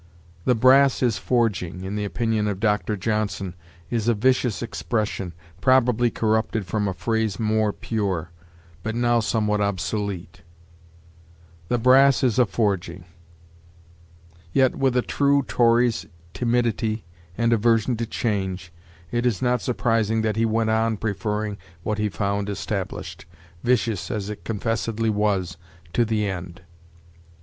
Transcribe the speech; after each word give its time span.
'"The 0.45 0.55
brass 0.55 1.03
is 1.03 1.19
forging,"' 1.19 1.83
in 1.83 1.95
the 1.95 2.05
opinion 2.05 2.47
of 2.47 2.59
Dr. 2.59 2.97
Johnson, 2.97 3.53
is 3.91 4.07
'a 4.07 4.15
vicious 4.15 4.63
expression, 4.63 5.31
probably 5.61 6.09
corrupted 6.09 6.65
from 6.65 6.87
a 6.87 6.93
phrase 6.95 7.39
more 7.39 7.71
pure, 7.71 8.31
but 8.81 8.95
now 8.95 9.19
somewhat 9.19 9.61
obsolete,... 9.61 10.41
"the 11.67 11.77
brass 11.77 12.23
is 12.23 12.39
a 12.39 12.47
forging."' 12.47 13.05
Yet, 14.51 14.75
with 14.75 14.97
a 14.97 15.03
true 15.03 15.43
Tory's 15.47 16.07
timidity 16.33 17.05
and 17.37 17.53
aversion 17.53 17.95
to 17.97 18.07
change, 18.07 18.73
it 19.11 19.23
is 19.23 19.39
not 19.39 19.61
surprising 19.61 20.23
that 20.23 20.35
he 20.35 20.47
went 20.47 20.71
on 20.71 20.97
preferring 20.97 21.59
what 21.83 21.99
he 21.99 22.09
found 22.09 22.49
established, 22.49 23.27
vicious 23.63 24.09
as 24.09 24.31
it 24.31 24.43
confessedly 24.45 25.11
was, 25.11 25.57
to 25.93 26.05
the 26.05 26.25
end. 26.27 26.63